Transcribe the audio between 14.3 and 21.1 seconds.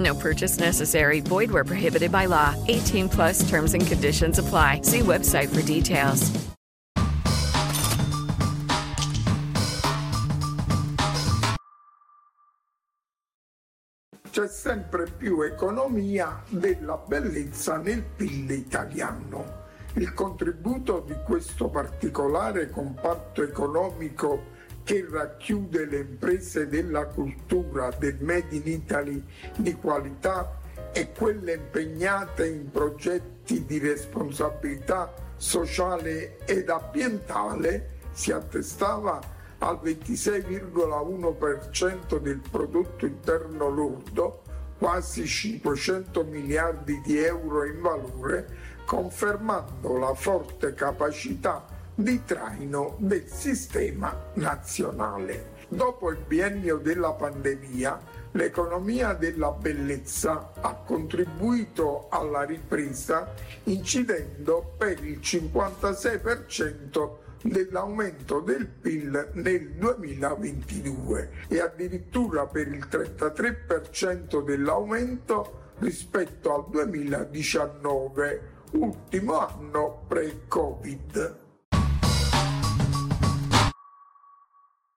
C'è sempre più economia della bellezza nel PIL italiano. Il contributo